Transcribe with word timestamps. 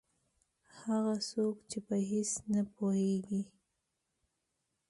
هغه 0.83 1.15
څوک 1.29 1.55
چې 1.69 1.79
په 1.87 1.95
هېڅ 2.09 2.31
نه 2.51 2.61
پوهېږي. 2.75 3.41